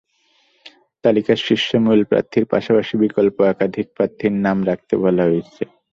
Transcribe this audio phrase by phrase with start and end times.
[1.03, 5.63] তালিকার শীর্ষে মূল প্রার্থীর পাশাপাশি বিকল্প একাধিক প্রার্থীর নাম রাখতে বলা হয়েছে।